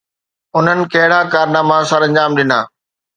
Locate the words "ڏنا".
2.37-2.59